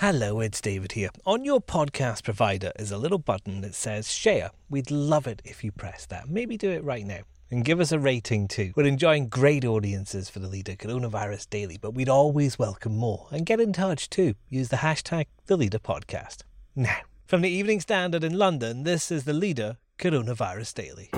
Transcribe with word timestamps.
Hello, 0.00 0.38
it's 0.38 0.60
David 0.60 0.92
here. 0.92 1.10
On 1.26 1.44
your 1.44 1.60
podcast 1.60 2.22
provider 2.22 2.70
is 2.78 2.92
a 2.92 2.98
little 2.98 3.18
button 3.18 3.62
that 3.62 3.74
says 3.74 4.12
share. 4.12 4.52
We'd 4.70 4.92
love 4.92 5.26
it 5.26 5.42
if 5.44 5.64
you 5.64 5.72
press 5.72 6.06
that. 6.06 6.28
Maybe 6.28 6.56
do 6.56 6.70
it 6.70 6.84
right 6.84 7.04
now. 7.04 7.22
And 7.50 7.64
give 7.64 7.80
us 7.80 7.90
a 7.90 7.98
rating 7.98 8.46
too. 8.46 8.72
We're 8.76 8.86
enjoying 8.86 9.26
great 9.26 9.64
audiences 9.64 10.30
for 10.30 10.38
the 10.38 10.46
Leader 10.46 10.76
Coronavirus 10.76 11.50
Daily, 11.50 11.78
but 11.78 11.94
we'd 11.94 12.08
always 12.08 12.60
welcome 12.60 12.96
more. 12.96 13.26
And 13.32 13.44
get 13.44 13.58
in 13.58 13.72
touch 13.72 14.08
too. 14.08 14.34
Use 14.48 14.68
the 14.68 14.76
hashtag 14.76 15.26
The 15.46 15.56
Leader 15.56 15.80
Podcast. 15.80 16.42
Now, 16.76 16.98
from 17.26 17.40
the 17.40 17.50
Evening 17.50 17.80
Standard 17.80 18.22
in 18.22 18.38
London, 18.38 18.84
this 18.84 19.10
is 19.10 19.24
the 19.24 19.32
Leader 19.32 19.78
Coronavirus 19.98 20.74
Daily. 20.74 21.10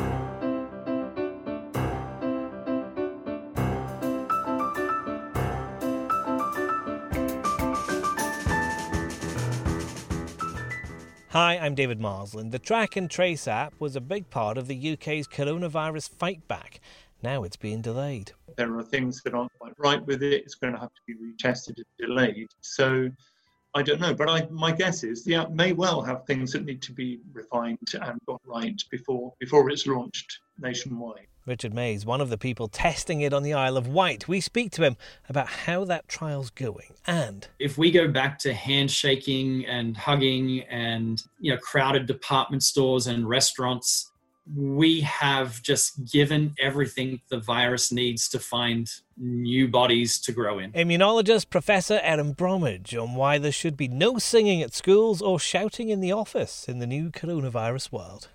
Hi, 11.32 11.58
I'm 11.58 11.76
David 11.76 12.00
Marsland. 12.00 12.50
The 12.50 12.58
Track 12.58 12.96
and 12.96 13.08
Trace 13.08 13.46
app 13.46 13.72
was 13.78 13.94
a 13.94 14.00
big 14.00 14.30
part 14.30 14.58
of 14.58 14.66
the 14.66 14.92
UK's 14.94 15.28
coronavirus 15.28 16.10
fight 16.10 16.48
back. 16.48 16.80
Now 17.22 17.44
it's 17.44 17.54
being 17.54 17.82
delayed. 17.82 18.32
There 18.56 18.76
are 18.76 18.82
things 18.82 19.22
that 19.22 19.32
aren't 19.32 19.56
quite 19.56 19.74
right 19.78 20.04
with 20.04 20.24
it. 20.24 20.42
It's 20.42 20.56
going 20.56 20.74
to 20.74 20.80
have 20.80 20.90
to 20.92 21.00
be 21.06 21.14
retested 21.14 21.76
and 21.76 21.86
delayed. 22.00 22.48
So 22.62 23.10
I 23.76 23.82
don't 23.82 24.00
know, 24.00 24.12
but 24.12 24.28
I, 24.28 24.48
my 24.50 24.72
guess 24.72 25.04
is 25.04 25.22
the 25.22 25.36
app 25.36 25.52
may 25.52 25.72
well 25.72 26.02
have 26.02 26.26
things 26.26 26.50
that 26.50 26.64
need 26.64 26.82
to 26.82 26.92
be 26.92 27.20
refined 27.32 27.78
and 27.94 28.18
got 28.26 28.40
right 28.44 28.82
before 28.90 29.32
before 29.38 29.70
it's 29.70 29.86
launched 29.86 30.40
nationwide. 30.58 31.28
Richard 31.46 31.74
May's, 31.74 32.04
one 32.04 32.20
of 32.20 32.30
the 32.30 32.38
people 32.38 32.68
testing 32.68 33.20
it 33.20 33.32
on 33.32 33.42
the 33.42 33.54
Isle 33.54 33.76
of 33.76 33.88
Wight. 33.88 34.28
We 34.28 34.40
speak 34.40 34.72
to 34.72 34.82
him 34.82 34.96
about 35.28 35.46
how 35.48 35.84
that 35.86 36.08
trial's 36.08 36.50
going. 36.50 36.94
And 37.06 37.46
if 37.58 37.78
we 37.78 37.90
go 37.90 38.08
back 38.08 38.38
to 38.40 38.52
handshaking 38.52 39.66
and 39.66 39.96
hugging 39.96 40.60
and 40.70 41.22
you 41.38 41.52
know 41.52 41.58
crowded 41.58 42.06
department 42.06 42.62
stores 42.62 43.06
and 43.06 43.28
restaurants, 43.28 44.10
we 44.56 45.00
have 45.02 45.62
just 45.62 46.10
given 46.10 46.54
everything 46.58 47.20
the 47.30 47.38
virus 47.38 47.92
needs 47.92 48.28
to 48.28 48.38
find 48.38 48.90
new 49.16 49.68
bodies 49.68 50.18
to 50.18 50.32
grow 50.32 50.58
in. 50.58 50.72
Immunologist 50.72 51.50
Professor 51.50 52.00
Erin 52.02 52.32
Bromage 52.32 52.94
on 52.94 53.14
why 53.14 53.38
there 53.38 53.52
should 53.52 53.76
be 53.76 53.88
no 53.88 54.18
singing 54.18 54.62
at 54.62 54.74
schools 54.74 55.22
or 55.22 55.38
shouting 55.38 55.88
in 55.88 56.00
the 56.00 56.12
office 56.12 56.68
in 56.68 56.78
the 56.78 56.86
new 56.86 57.10
coronavirus 57.10 57.92
world. 57.92 58.28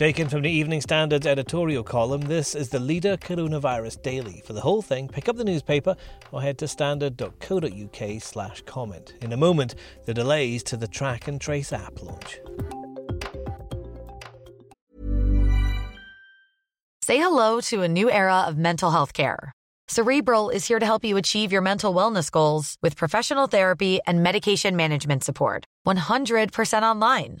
Taken 0.00 0.30
from 0.30 0.40
the 0.40 0.50
Evening 0.50 0.80
Standard's 0.80 1.26
editorial 1.26 1.82
column, 1.82 2.22
this 2.22 2.54
is 2.54 2.70
the 2.70 2.80
Leader 2.80 3.18
Coronavirus 3.18 4.00
Daily. 4.00 4.42
For 4.46 4.54
the 4.54 4.60
whole 4.62 4.80
thing, 4.80 5.08
pick 5.08 5.28
up 5.28 5.36
the 5.36 5.44
newspaper 5.44 5.94
or 6.32 6.40
head 6.40 6.56
to 6.56 6.68
standard.co.uk 6.68 8.22
slash 8.22 8.62
comment. 8.62 9.12
In 9.20 9.34
a 9.34 9.36
moment, 9.36 9.74
the 10.06 10.14
delays 10.14 10.62
to 10.62 10.78
the 10.78 10.88
Track 10.88 11.28
and 11.28 11.38
Trace 11.38 11.74
app 11.74 12.00
launch. 12.00 12.40
Say 17.02 17.18
hello 17.18 17.60
to 17.60 17.82
a 17.82 17.88
new 17.88 18.10
era 18.10 18.44
of 18.48 18.56
mental 18.56 18.90
health 18.90 19.12
care. 19.12 19.52
Cerebral 19.88 20.48
is 20.48 20.66
here 20.66 20.78
to 20.78 20.86
help 20.86 21.04
you 21.04 21.18
achieve 21.18 21.52
your 21.52 21.60
mental 21.60 21.94
wellness 21.94 22.30
goals 22.30 22.78
with 22.82 22.96
professional 22.96 23.48
therapy 23.48 24.00
and 24.06 24.22
medication 24.22 24.76
management 24.76 25.24
support. 25.24 25.66
100% 25.86 26.82
online 26.82 27.40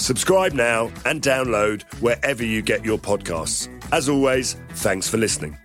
Subscribe 0.00 0.54
now 0.54 0.90
and 1.04 1.20
download 1.20 1.82
wherever 2.00 2.42
you 2.42 2.62
get 2.62 2.86
your 2.86 2.98
podcasts. 2.98 3.68
As 3.92 4.08
always, 4.08 4.54
thanks 4.70 5.06
for 5.06 5.18
listening. 5.18 5.58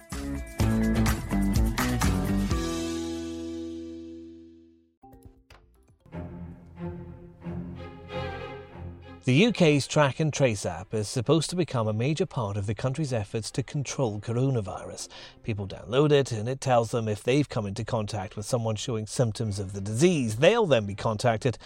The 9.23 9.47
UK's 9.47 9.87
Track 9.87 10.19
and 10.19 10.31
Trace 10.31 10.67
app 10.67 10.93
is 10.93 11.07
supposed 11.07 11.49
to 11.49 11.55
become 11.55 11.87
a 11.87 11.93
major 11.93 12.27
part 12.27 12.57
of 12.57 12.67
the 12.67 12.75
country's 12.75 13.11
efforts 13.11 13.49
to 13.51 13.63
control 13.63 14.19
coronavirus. 14.19 15.07
People 15.41 15.65
download 15.65 16.11
it 16.11 16.31
and 16.31 16.47
it 16.47 16.61
tells 16.61 16.91
them 16.91 17.07
if 17.07 17.23
they've 17.23 17.49
come 17.49 17.65
into 17.65 17.83
contact 17.83 18.35
with 18.35 18.45
someone 18.45 18.75
showing 18.75 19.07
symptoms 19.07 19.59
of 19.59 19.73
the 19.73 19.81
disease. 19.81 20.35
They'll 20.35 20.67
then 20.67 20.85
be 20.85 20.93
contacted 20.93 21.57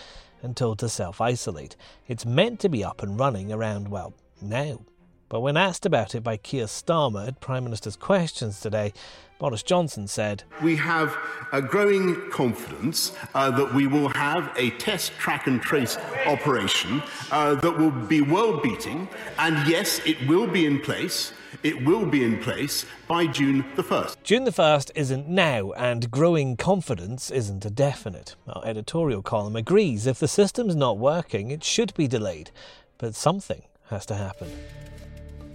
and 0.42 0.56
told 0.56 0.80
to 0.80 0.90
self 0.90 1.22
isolate. 1.22 1.76
It's 2.08 2.26
meant 2.26 2.60
to 2.62 2.70
be 2.70 2.84
up 2.84 3.02
and 3.04 3.20
running 3.20 3.52
around, 3.52 3.90
well, 3.90 4.14
now. 4.42 4.82
But 5.30 5.42
when 5.42 5.58
asked 5.58 5.86
about 5.86 6.16
it 6.16 6.24
by 6.24 6.38
Keir 6.38 6.66
Starmer 6.66 7.28
at 7.28 7.40
Prime 7.40 7.64
Minister's 7.64 7.96
Questions 7.96 8.60
today, 8.60 8.94
Boris 9.38 9.64
Johnson 9.64 10.08
said, 10.08 10.44
We 10.62 10.76
have 10.78 11.16
a 11.54 11.62
growing 11.62 12.30
confidence 12.32 13.14
uh, 13.34 13.52
that 13.52 13.74
we 13.74 13.88
will 13.88 14.10
have 14.10 14.52
a 14.58 14.72
test, 14.72 15.14
track, 15.14 15.48
and 15.48 15.62
trace 15.62 15.98
operation 16.26 17.02
uh, 17.32 17.56
that 17.56 17.78
will 17.78 17.92
be 17.92 18.22
world 18.22 18.64
beating. 18.64 19.08
And 19.38 19.68
yes, 19.68 20.02
it 20.06 20.28
will 20.28 20.48
be 20.48 20.66
in 20.66 20.82
place. 20.82 21.32
It 21.62 21.84
will 21.86 22.06
be 22.06 22.24
in 22.24 22.40
place 22.40 22.86
by 23.06 23.28
June 23.28 23.66
the 23.76 23.84
1st. 23.84 24.16
June 24.24 24.46
the 24.46 24.52
1st 24.52 24.92
isn't 24.96 25.28
now, 25.28 25.72
and 25.74 26.10
growing 26.10 26.56
confidence 26.56 27.30
isn't 27.30 27.66
a 27.66 27.70
definite. 27.70 28.38
Our 28.48 28.66
editorial 28.66 29.22
column 29.22 29.58
agrees 29.58 30.08
if 30.08 30.20
the 30.20 30.28
system's 30.30 30.74
not 30.74 30.98
working, 30.98 31.52
it 31.52 31.66
should 31.66 31.94
be 31.96 32.08
delayed. 32.08 32.52
But 32.98 33.14
something 33.14 33.64
has 33.90 34.06
to 34.06 34.16
happen. 34.16 34.50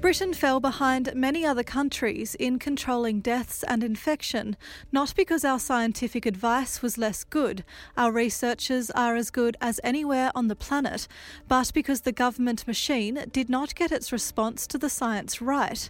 Britain 0.05 0.35
fell 0.35 0.61
behind 0.61 1.15
many 1.15 1.47
other 1.47 1.63
countries 1.63 2.35
in 2.35 2.59
controlling 2.59 3.21
deaths 3.21 3.65
and 3.67 3.83
infection, 3.83 4.55
not 4.93 5.15
because 5.17 5.47
our 5.47 5.59
scientific 5.59 6.27
advice 6.27 6.83
was 6.83 6.99
less 6.99 7.25
good, 7.25 7.65
our 7.97 8.13
researchers 8.13 8.91
are 8.91 9.17
as 9.17 9.31
good 9.31 9.57
as 9.63 9.81
anywhere 9.83 10.31
on 10.35 10.49
the 10.49 10.55
planet, 10.55 11.09
but 11.49 11.73
because 11.73 12.03
the 12.03 12.13
government 12.13 12.67
machine 12.67 13.25
did 13.33 13.49
not 13.49 13.75
get 13.75 13.91
its 13.91 14.13
response 14.13 14.67
to 14.67 14.77
the 14.77 14.91
science 14.91 15.41
right. 15.41 15.89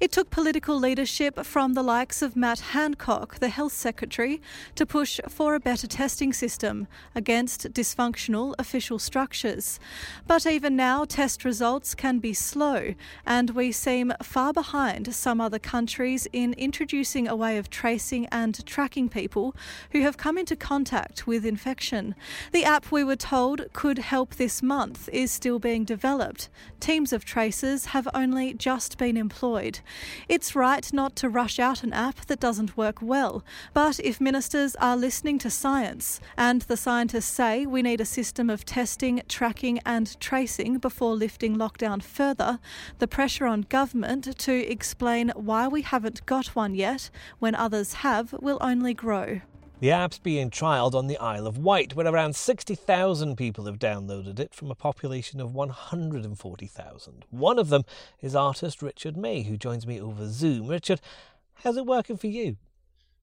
It 0.00 0.10
took 0.10 0.30
political 0.30 0.76
leadership 0.76 1.44
from 1.44 1.74
the 1.74 1.82
likes 1.84 2.22
of 2.22 2.34
Matt 2.34 2.58
Hancock, 2.58 3.38
the 3.38 3.50
Health 3.50 3.72
Secretary, 3.72 4.42
to 4.74 4.84
push 4.84 5.20
for 5.28 5.54
a 5.54 5.60
better 5.60 5.86
testing 5.86 6.32
system 6.32 6.88
against 7.14 7.72
dysfunctional 7.72 8.56
official 8.58 8.98
structures. 8.98 9.78
But 10.26 10.44
even 10.44 10.74
now, 10.74 11.04
test 11.04 11.44
results 11.44 11.94
can 11.94 12.18
be 12.18 12.34
slow 12.34 12.94
and 13.24 13.43
and 13.44 13.50
we 13.50 13.70
seem 13.70 14.10
far 14.22 14.54
behind 14.54 15.14
some 15.14 15.38
other 15.38 15.58
countries 15.58 16.26
in 16.32 16.54
introducing 16.54 17.28
a 17.28 17.36
way 17.36 17.58
of 17.58 17.68
tracing 17.68 18.24
and 18.32 18.64
tracking 18.64 19.06
people 19.06 19.54
who 19.90 20.00
have 20.00 20.16
come 20.16 20.38
into 20.38 20.56
contact 20.56 21.26
with 21.26 21.44
infection. 21.44 22.14
The 22.52 22.64
app 22.64 22.90
we 22.90 23.04
were 23.04 23.16
told 23.16 23.70
could 23.74 23.98
help 23.98 24.36
this 24.36 24.62
month 24.62 25.10
is 25.12 25.30
still 25.30 25.58
being 25.58 25.84
developed. 25.84 26.48
Teams 26.80 27.12
of 27.12 27.26
tracers 27.26 27.84
have 27.86 28.08
only 28.14 28.54
just 28.54 28.96
been 28.96 29.18
employed. 29.18 29.80
It's 30.26 30.56
right 30.56 30.90
not 30.90 31.14
to 31.16 31.28
rush 31.28 31.58
out 31.58 31.82
an 31.82 31.92
app 31.92 32.24
that 32.28 32.40
doesn't 32.40 32.78
work 32.78 33.02
well, 33.02 33.44
but 33.74 34.00
if 34.00 34.22
ministers 34.22 34.74
are 34.76 34.96
listening 34.96 35.38
to 35.40 35.50
science 35.50 36.18
and 36.38 36.62
the 36.62 36.78
scientists 36.78 37.26
say 37.26 37.66
we 37.66 37.82
need 37.82 38.00
a 38.00 38.06
system 38.06 38.48
of 38.48 38.64
testing, 38.64 39.20
tracking, 39.28 39.80
and 39.84 40.18
tracing 40.18 40.78
before 40.78 41.12
lifting 41.14 41.56
lockdown 41.56 42.02
further, 42.02 42.58
the 43.00 43.06
pressure 43.24 43.46
on 43.46 43.62
government 43.70 44.36
to 44.36 44.52
explain 44.70 45.30
why 45.30 45.66
we 45.66 45.80
haven't 45.80 46.26
got 46.26 46.48
one 46.48 46.74
yet 46.74 47.08
when 47.38 47.54
others 47.54 47.94
have 47.94 48.34
will 48.34 48.58
only 48.60 48.92
grow. 48.92 49.40
The 49.80 49.90
app's 49.92 50.18
being 50.18 50.50
trialled 50.50 50.92
on 50.92 51.06
the 51.06 51.16
Isle 51.16 51.46
of 51.46 51.56
Wight, 51.56 51.96
where 51.96 52.06
around 52.06 52.36
60,000 52.36 53.34
people 53.36 53.64
have 53.64 53.78
downloaded 53.78 54.38
it 54.38 54.54
from 54.54 54.70
a 54.70 54.74
population 54.74 55.40
of 55.40 55.54
140,000. 55.54 57.24
One 57.30 57.58
of 57.58 57.70
them 57.70 57.84
is 58.20 58.36
artist 58.36 58.82
Richard 58.82 59.16
May, 59.16 59.42
who 59.44 59.56
joins 59.56 59.86
me 59.86 59.98
over 59.98 60.28
Zoom. 60.28 60.66
Richard, 60.66 61.00
how's 61.54 61.78
it 61.78 61.86
working 61.86 62.18
for 62.18 62.26
you? 62.26 62.58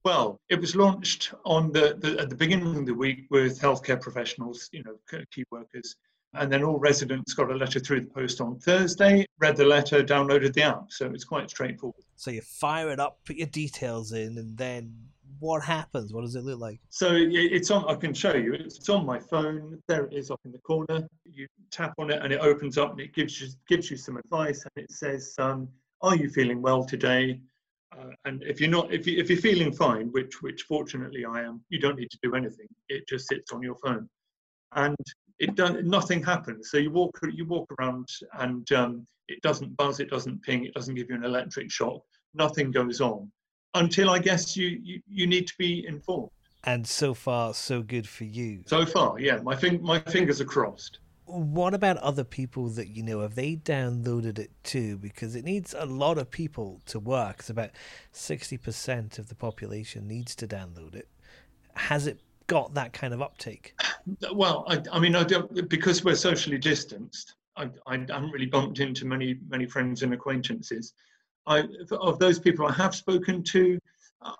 Well, 0.03 0.42
it 0.50 0.59
was 0.59 0.75
launched 0.75 1.31
on 1.45 1.71
the, 1.71 1.95
the, 2.00 2.19
at 2.19 2.31
the 2.31 2.36
beginning 2.36 2.75
of 2.75 2.88
the 2.88 2.95
week 2.95 3.27
with 3.30 3.62
healthcare 3.62 4.01
professionals, 4.01 4.68
you 4.71 4.81
know, 4.81 4.95
key 5.30 5.44
workers, 5.51 5.95
and 6.33 6.51
then 6.51 6.63
all 6.63 6.78
residents 6.78 7.33
got 7.33 7.51
a 7.51 7.56
letter 7.56 7.80
through 7.80 8.01
the 8.01 8.07
post 8.07 8.39
on 8.42 8.57
Thursday, 8.60 9.25
read 9.39 9.57
the 9.57 9.66
letter, 9.66 10.04
downloaded 10.04 10.54
the 10.54 10.63
app. 10.63 10.86
So 10.89 11.07
it's 11.07 11.25
quite 11.25 11.50
straightforward. 11.50 12.04
So 12.16 12.31
you 12.31 12.42
fire 12.42 12.89
it 12.92 13.00
up, 13.00 13.19
put 13.25 13.36
your 13.36 13.48
details 13.48 14.13
in, 14.13 14.38
and 14.38 14.57
then 14.57 14.94
what 15.39 15.63
happens? 15.63 16.13
What 16.13 16.22
does 16.22 16.36
it 16.36 16.44
look 16.44 16.60
like? 16.60 16.80
So 16.89 17.10
it's 17.13 17.72
on. 17.72 17.83
I 17.89 17.95
can 17.95 18.13
show 18.13 18.36
you. 18.36 18.54
It's 18.54 18.88
on 18.89 19.06
my 19.06 19.19
phone. 19.19 19.81
There 19.88 20.06
it 20.06 20.13
is, 20.13 20.30
up 20.30 20.39
in 20.45 20.51
the 20.51 20.60
corner. 20.60 21.07
You 21.25 21.48
tap 21.72 21.94
on 21.98 22.12
it, 22.12 22.22
and 22.22 22.31
it 22.31 22.39
opens 22.39 22.77
up, 22.77 22.92
and 22.92 23.00
it 23.00 23.13
gives 23.13 23.42
you 23.42 23.48
gives 23.68 23.89
you 23.89 23.98
some 23.98 24.18
advice, 24.18 24.63
and 24.63 24.84
it 24.84 24.92
says, 24.92 25.34
um, 25.39 25.68
"Are 26.01 26.16
you 26.16 26.30
feeling 26.30 26.62
well 26.62 26.86
today?" 26.86 27.42
Uh, 27.98 28.12
and 28.25 28.44
if 28.44 28.62
you're 28.62 28.69
not, 28.69 28.94
if, 28.94 29.06
you, 29.06 29.19
if 29.19 29.30
you're 29.30 29.39
feeling 29.39 29.74
fine, 29.74 30.10
which 30.12 30.42
which 30.42 30.62
fortunately 30.63 31.25
I 31.25 31.42
am, 31.42 31.62
you 31.69 31.80
don't 31.80 31.98
need 31.98 32.12
to 32.12 32.19
do 32.22 32.36
anything. 32.36 32.68
It 32.88 33.07
just 33.07 33.27
sits 33.27 33.51
on 33.51 33.63
your 33.63 33.75
phone, 33.84 34.07
and 34.75 34.95
it 35.42 35.56
does 35.56 35.76
nothing 35.84 36.24
happens. 36.24 36.70
So 36.70 36.78
you 36.78 36.92
walk 36.92 37.20
you 37.34 37.46
walk 37.46 37.68
around, 37.80 38.08
and 38.40 38.72
um, 38.72 39.08
it 39.28 39.42
doesn't 39.42 39.76
buzz, 39.76 40.00
it 40.00 40.10
doesn't 40.10 40.42
ping, 40.44 40.66
it 40.66 40.74
doesn't 40.74 40.96
give 40.96 41.10
you 41.10 41.16
an 41.16 41.24
electric 41.24 41.72
shock. 41.72 42.02
Nothing 42.34 42.72
goes 42.72 43.02
on 43.02 43.32
until 43.74 44.10
I 44.10 44.20
guess 44.20 44.56
you 44.56 44.80
you, 44.84 45.02
you 45.08 45.28
need 45.28 45.48
to 45.48 45.54
be 45.58 45.86
informed. 45.88 46.30
And 46.64 46.86
so 46.86 47.16
far, 47.16 47.56
so 47.56 47.82
good 47.82 48.08
for 48.08 48.24
you. 48.24 48.62
So 48.68 48.86
far, 48.86 49.20
yeah. 49.20 49.38
My 49.38 49.56
fing- 49.56 49.82
my 49.82 50.00
fingers 50.00 50.40
are 50.40 50.46
crossed 50.46 51.00
what 51.26 51.74
about 51.74 51.98
other 51.98 52.24
people 52.24 52.68
that 52.70 52.90
you 52.90 53.04
know? 53.04 53.22
Have 53.22 53.36
they 53.36 53.56
downloaded 53.56 54.38
it 54.38 54.52
too? 54.64 54.98
Because 54.98 55.36
it 55.36 55.46
needs 55.46 55.74
a 55.78 55.86
lot 55.86 56.18
of 56.18 56.30
people 56.30 56.82
to 56.88 57.00
work. 57.00 57.38
It's 57.40 57.50
about 57.50 57.72
60% 58.14 59.18
of 59.18 59.30
the 59.30 59.36
population 59.36 60.08
needs 60.08 60.36
to 60.36 60.48
download 60.48 60.94
it. 60.96 61.08
Has 61.76 62.06
it 62.06 62.20
got 62.48 62.74
that 62.74 62.92
kind 62.92 63.14
of 63.14 63.22
uptake? 63.22 63.74
Well, 64.33 64.65
I, 64.68 64.81
I 64.92 65.00
mean, 65.00 65.15
I 65.15 65.24
don't, 65.24 65.69
because 65.69 66.03
we're 66.03 66.15
socially 66.15 66.57
distanced, 66.57 67.36
I, 67.57 67.69
I 67.88 67.98
haven't 67.98 68.31
really 68.31 68.45
bumped 68.45 68.80
into 68.80 69.06
many, 69.06 69.38
many 69.48 69.65
friends 69.65 70.03
and 70.03 70.13
acquaintances. 70.13 70.94
I, 71.48 71.63
of 71.92 72.19
those 72.19 72.39
people 72.39 72.68
I 72.68 72.74
have 72.74 72.95
spoken 72.95 73.44
to, 73.44 73.80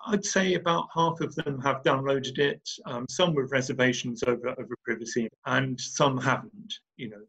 I'd 0.06 0.24
say 0.24 0.54
about 0.54 0.86
half 0.94 1.20
of 1.20 1.34
them 1.34 1.60
have 1.62 1.82
downloaded 1.82 2.38
it, 2.38 2.68
um, 2.86 3.04
some 3.10 3.34
with 3.34 3.50
reservations 3.50 4.22
over, 4.26 4.50
over 4.50 4.76
privacy, 4.84 5.28
and 5.46 5.80
some 5.80 6.18
haven't, 6.18 6.74
you 6.96 7.10
know, 7.10 7.22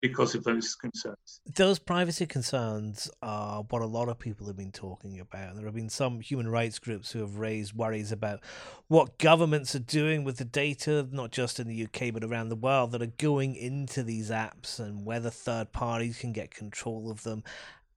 because 0.00 0.34
of 0.34 0.44
those 0.44 0.74
concerns. 0.74 1.40
Those 1.54 1.78
privacy 1.78 2.26
concerns 2.26 3.10
are 3.22 3.62
what 3.68 3.82
a 3.82 3.86
lot 3.86 4.08
of 4.08 4.18
people 4.18 4.46
have 4.46 4.56
been 4.56 4.72
talking 4.72 5.20
about. 5.20 5.56
There 5.56 5.64
have 5.64 5.74
been 5.74 5.88
some 5.88 6.20
human 6.20 6.48
rights 6.48 6.78
groups 6.78 7.12
who 7.12 7.20
have 7.20 7.38
raised 7.38 7.74
worries 7.74 8.12
about 8.12 8.40
what 8.88 9.18
governments 9.18 9.74
are 9.74 9.80
doing 9.80 10.24
with 10.24 10.38
the 10.38 10.44
data, 10.44 11.06
not 11.10 11.30
just 11.30 11.60
in 11.60 11.68
the 11.68 11.84
UK, 11.84 12.12
but 12.12 12.24
around 12.24 12.48
the 12.48 12.56
world, 12.56 12.92
that 12.92 13.02
are 13.02 13.06
going 13.06 13.54
into 13.54 14.02
these 14.02 14.30
apps 14.30 14.78
and 14.78 15.04
whether 15.04 15.30
third 15.30 15.72
parties 15.72 16.18
can 16.18 16.32
get 16.32 16.50
control 16.50 17.10
of 17.10 17.22
them 17.22 17.42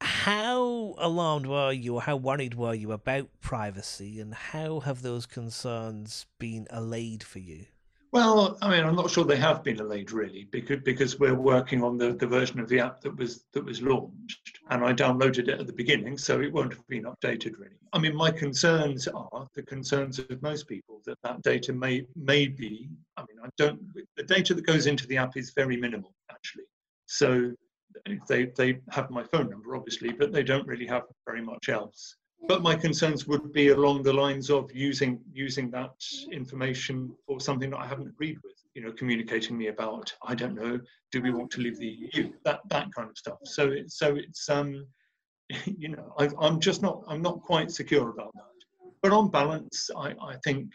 how 0.04 0.96
alarmed 0.98 1.46
were 1.46 1.72
you, 1.72 1.96
or 1.96 2.02
how 2.02 2.18
worried 2.18 2.56
were 2.56 2.74
you 2.74 2.92
about 2.92 3.30
privacy, 3.40 4.20
and 4.20 4.34
how 4.34 4.82
have 4.82 5.02
those 5.02 5.26
concerns 5.26 6.26
been 6.40 6.68
allayed 6.70 7.24
for 7.24 7.40
you? 7.40 7.66
Well, 8.14 8.60
I 8.62 8.70
mean, 8.70 8.86
I'm 8.86 8.96
not 8.96 9.10
sure 9.10 9.24
they 9.24 9.38
have 9.38 9.64
been 9.64 9.80
allayed 9.80 10.12
really, 10.12 10.48
because 10.52 10.82
because 10.84 11.20
we're 11.20 11.34
working 11.34 11.84
on 11.84 11.98
the, 11.98 12.14
the 12.14 12.28
version 12.28 12.60
of 12.60 12.70
the 12.70 12.80
app 12.80 13.02
that 13.02 13.18
was 13.18 13.46
that 13.54 13.66
was 13.66 13.82
launched, 13.82 14.60
and 14.70 14.86
I 14.86 14.94
downloaded 14.94 15.48
it 15.48 15.60
at 15.60 15.66
the 15.66 15.74
beginning, 15.74 16.20
so 16.20 16.40
it 16.40 16.54
won't 16.54 16.74
have 16.74 16.88
been 16.88 17.06
updated 17.06 17.58
really. 17.58 17.80
I 17.92 17.98
mean, 17.98 18.16
my 18.16 18.30
concerns 18.30 19.08
are 19.08 19.48
the 19.56 19.64
concerns 19.64 20.20
of 20.20 20.44
most 20.44 20.68
people 20.68 21.02
that 21.08 21.18
that 21.24 21.42
data 21.42 21.74
may 21.74 22.06
may 22.16 22.46
be. 22.46 22.88
I 23.18 23.22
mean, 23.22 23.40
I 23.44 23.50
don't. 23.58 23.82
The 24.16 24.24
data 24.24 24.54
that 24.54 24.68
goes 24.68 24.86
into 24.86 25.08
the 25.08 25.18
app 25.18 25.36
is 25.36 25.52
very 25.56 25.76
minimal 25.76 26.14
actually. 26.30 26.66
So 27.08 27.52
they, 28.28 28.46
they 28.56 28.80
have 28.92 29.10
my 29.10 29.24
phone 29.24 29.50
number, 29.50 29.76
obviously, 29.76 30.12
but 30.12 30.32
they 30.32 30.44
don't 30.44 30.68
really 30.68 30.86
have 30.86 31.04
very 31.26 31.42
much 31.42 31.70
else. 31.70 32.16
But 32.48 32.62
my 32.62 32.76
concerns 32.76 33.26
would 33.28 33.54
be 33.54 33.70
along 33.70 34.04
the 34.04 34.14
lines 34.14 34.50
of 34.50 34.70
using 34.74 35.20
using 35.32 35.72
that 35.72 35.96
information 36.32 37.16
for 37.26 37.40
something 37.40 37.70
that 37.70 37.80
I 37.80 37.88
haven't 37.88 38.08
agreed 38.08 38.38
with. 38.44 38.54
You 38.74 38.84
know, 38.84 38.92
communicating 38.92 39.58
me 39.58 39.68
about 39.68 40.14
I 40.26 40.36
don't 40.36 40.56
know, 40.56 40.80
do 41.12 41.22
we 41.22 41.32
want 41.32 41.52
to 41.52 41.62
leave 41.62 41.80
the 41.80 42.10
EU? 42.14 42.32
That 42.44 42.60
that 42.70 42.94
kind 42.94 43.10
of 43.10 43.18
stuff. 43.18 43.38
So 43.46 43.72
it, 43.72 43.92
so 43.92 44.16
it's 44.16 44.50
um, 44.50 44.86
you 45.66 45.90
know, 45.90 46.14
I, 46.18 46.30
I'm 46.40 46.60
just 46.60 46.82
not 46.82 47.04
I'm 47.08 47.22
not 47.22 47.42
quite 47.42 47.72
secure 47.72 48.10
about 48.10 48.34
that. 48.34 48.44
But 49.02 49.12
on 49.12 49.30
balance, 49.30 49.90
I, 49.98 50.14
I 50.22 50.36
think 50.44 50.70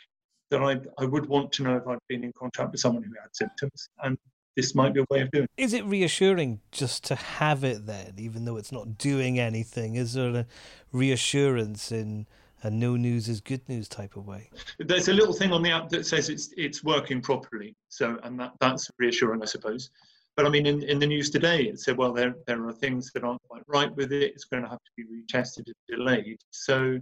that 0.50 0.62
I 0.62 0.80
I 0.98 1.06
would 1.06 1.26
want 1.26 1.52
to 1.52 1.62
know 1.64 1.76
if 1.76 1.86
I'd 1.86 1.98
been 2.08 2.24
in 2.24 2.32
contact 2.32 2.72
with 2.72 2.80
someone 2.80 3.02
who 3.02 3.12
had 3.20 3.34
symptoms, 3.34 3.88
and 4.02 4.16
this 4.58 4.74
might 4.74 4.92
be 4.92 4.98
a 4.98 5.04
way 5.08 5.20
of 5.20 5.30
doing 5.30 5.44
it. 5.44 5.50
Is 5.56 5.72
it 5.72 5.84
reassuring 5.84 6.58
just 6.72 7.04
to 7.04 7.14
have 7.14 7.62
it 7.62 7.86
then, 7.86 8.14
even 8.18 8.44
though 8.44 8.56
it's 8.56 8.72
not 8.72 8.98
doing 8.98 9.38
anything? 9.38 9.94
Is 9.94 10.14
there 10.14 10.34
a 10.34 10.46
reassurance 10.90 11.92
in 11.92 12.26
a 12.64 12.68
no 12.68 12.96
news 12.96 13.28
is 13.28 13.40
good 13.40 13.60
news 13.68 13.86
type 13.86 14.16
of 14.16 14.26
way? 14.26 14.50
There's 14.80 15.06
a 15.06 15.12
little 15.12 15.32
thing 15.32 15.52
on 15.52 15.62
the 15.62 15.70
app 15.70 15.88
that 15.90 16.06
says 16.06 16.28
it's 16.28 16.52
it's 16.56 16.82
working 16.82 17.20
properly. 17.20 17.76
So 17.88 18.18
and 18.24 18.40
that, 18.40 18.50
that's 18.58 18.90
reassuring 18.98 19.42
I 19.42 19.46
suppose. 19.46 19.90
But 20.36 20.44
I 20.44 20.48
mean 20.48 20.66
in, 20.66 20.82
in 20.82 20.98
the 20.98 21.06
news 21.06 21.30
today 21.30 21.62
it 21.66 21.78
said 21.78 21.96
well 21.96 22.12
there 22.12 22.34
there 22.48 22.66
are 22.66 22.72
things 22.72 23.12
that 23.12 23.22
aren't 23.22 23.42
quite 23.48 23.62
right 23.68 23.94
with 23.94 24.12
it, 24.12 24.24
it's 24.24 24.46
going 24.46 24.64
to 24.64 24.68
have 24.68 24.82
to 24.82 24.90
be 24.96 25.04
retested 25.04 25.66
and 25.68 25.76
delayed. 25.88 26.40
So 26.50 26.98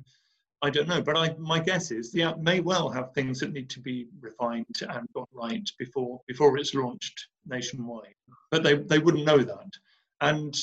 I 0.63 0.71
don't 0.71 0.89
know, 0.89 1.03
but 1.03 1.17
I, 1.17 1.35
my 1.39 1.61
guess 1.61 1.91
is 1.91 2.11
the 2.13 2.23
app 2.23 2.39
may 2.39 2.61
well 2.61 2.89
have 2.89 3.13
things 3.13 3.41
that 3.41 3.53
need 3.53 3.69
to 3.71 3.81
be 3.81 4.09
refined 4.21 4.65
and 4.89 5.07
got 5.13 5.29
right 5.33 5.69
before 5.79 6.21
before 6.27 6.57
it's 6.57 6.75
launched 6.75 7.29
nationwide. 7.47 8.15
But 8.51 8.63
they, 8.63 8.75
they 8.75 8.99
wouldn't 8.99 9.27
know 9.27 9.39
that. 9.39 9.71
And 10.21 10.55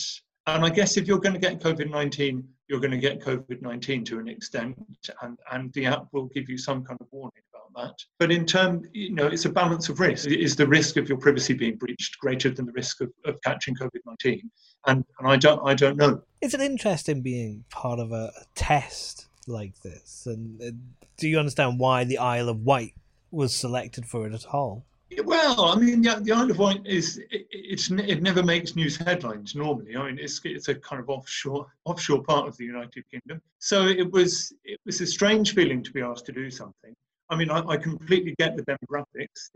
and 0.48 0.66
I 0.66 0.70
guess 0.70 0.98
if 0.98 1.08
you're 1.08 1.20
going 1.20 1.34
to 1.34 1.40
get 1.40 1.62
COVID 1.62 1.90
nineteen, 1.90 2.44
you're 2.68 2.80
going 2.80 2.92
to 2.92 2.98
get 2.98 3.22
COVID 3.22 3.62
nineteen 3.62 4.04
to 4.06 4.20
an 4.20 4.28
extent, 4.28 4.76
and 5.22 5.38
and 5.52 5.72
the 5.74 5.86
app 5.86 6.08
will 6.12 6.26
give 6.26 6.50
you 6.50 6.58
some 6.58 6.84
kind 6.84 7.00
of 7.00 7.08
warning 7.12 7.44
about 7.54 7.90
that. 7.90 7.96
But 8.20 8.32
in 8.32 8.46
term, 8.46 8.84
you 8.94 9.14
know, 9.14 9.28
it's 9.28 9.46
a 9.46 9.50
balance 9.50 9.90
of 9.90 10.00
risk. 10.00 10.28
Is 10.28 10.56
the 10.56 10.68
risk 10.68 10.98
of 10.98 11.08
your 11.08 11.20
privacy 11.20 11.54
being 11.54 11.78
breached 11.78 12.18
greater 12.20 12.50
than 12.50 12.66
the 12.66 12.74
risk 12.74 13.00
of, 13.02 13.12
of 13.26 13.40
catching 13.44 13.76
COVID 13.76 14.02
nineteen? 14.06 14.50
And 14.88 15.06
and 15.20 15.28
I 15.28 15.38
don't 15.38 15.62
I 15.66 15.76
don't 15.76 15.98
know. 15.98 16.24
Is 16.42 16.56
it 16.56 16.62
interesting 16.62 17.22
being 17.22 17.64
part 17.70 18.00
of 18.00 18.12
a 18.12 18.32
test 18.56 19.28
like 19.48 19.82
this? 19.82 20.26
And 20.26 20.62
uh, 20.62 20.72
do 21.18 21.28
you 21.28 21.40
understand 21.40 21.80
why 21.80 22.04
the 22.04 22.18
Isle 22.18 22.50
of 22.50 22.64
Wight 22.64 22.94
was 23.32 23.56
selected 23.56 24.06
for 24.06 24.28
it 24.28 24.34
at 24.34 24.46
all? 24.46 24.86
Well, 25.24 25.66
I 25.66 25.76
mean, 25.76 26.02
the, 26.02 26.20
the 26.22 26.32
Isle 26.32 26.52
of 26.52 26.58
Wight 26.58 26.82
is 26.86 27.18
it, 27.30 27.48
it's 27.52 27.92
it 27.92 28.22
never 28.22 28.42
makes 28.42 28.76
news 28.76 28.98
headlines 28.98 29.56
normally. 29.56 29.96
I 29.96 30.08
mean, 30.08 30.20
it's 30.20 30.42
it's 30.44 30.70
a 30.70 30.76
kind 30.76 31.02
of 31.02 31.10
offshore 31.10 31.68
offshore 31.86 32.24
part 32.24 32.48
of 32.48 32.58
the 32.58 32.66
United 32.66 33.04
Kingdom. 33.12 33.42
So 33.60 33.88
it 33.88 34.12
was 34.12 34.54
it 34.64 34.80
was 34.86 35.02
a 35.02 35.08
strange 35.08 35.54
feeling 35.54 35.84
to 35.84 35.92
be 35.92 36.02
asked 36.02 36.26
to 36.28 36.32
do 36.32 36.50
something. 36.50 36.96
I 37.30 37.36
mean, 37.36 37.50
I, 37.50 37.66
I 37.66 37.78
completely 37.78 38.36
get 38.38 38.56
the 38.56 38.64
demographics 38.64 39.50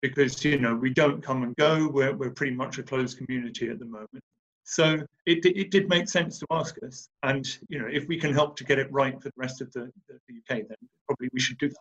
because 0.00 0.44
you 0.44 0.58
know 0.58 0.74
we 0.74 0.90
don't 0.90 1.22
come 1.22 1.42
and 1.42 1.54
go. 1.56 1.88
We're 1.88 2.14
we're 2.14 2.30
pretty 2.30 2.54
much 2.54 2.78
a 2.78 2.82
closed 2.82 3.18
community 3.18 3.68
at 3.68 3.78
the 3.78 3.86
moment. 3.86 4.22
So 4.64 4.98
it, 5.26 5.44
it 5.44 5.70
did 5.70 5.88
make 5.88 6.08
sense 6.08 6.38
to 6.38 6.46
ask 6.50 6.76
us. 6.86 7.08
And, 7.22 7.46
you 7.68 7.78
know, 7.78 7.88
if 7.90 8.06
we 8.08 8.18
can 8.18 8.32
help 8.32 8.56
to 8.56 8.64
get 8.64 8.78
it 8.78 8.90
right 8.90 9.20
for 9.20 9.28
the 9.28 9.34
rest 9.36 9.60
of 9.60 9.72
the, 9.72 9.90
the, 10.08 10.18
the 10.28 10.34
UK, 10.36 10.68
then 10.68 10.76
probably 11.06 11.28
we 11.32 11.40
should 11.40 11.58
do 11.58 11.68
that. 11.68 11.76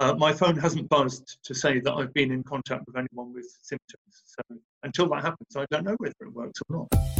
Uh, 0.00 0.14
my 0.14 0.32
phone 0.32 0.56
hasn't 0.56 0.88
buzzed 0.88 1.38
to 1.44 1.54
say 1.54 1.78
that 1.78 1.92
I've 1.92 2.12
been 2.14 2.32
in 2.32 2.42
contact 2.42 2.84
with 2.86 2.96
anyone 2.96 3.32
with 3.32 3.46
symptoms. 3.62 4.22
So 4.24 4.42
until 4.82 5.08
that 5.10 5.22
happens, 5.22 5.56
I 5.56 5.66
don't 5.70 5.84
know 5.84 5.94
whether 5.98 6.14
it 6.20 6.32
works 6.32 6.60
or 6.68 6.88
not. 6.90 7.14